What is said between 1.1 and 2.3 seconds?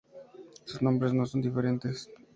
no son diferentes.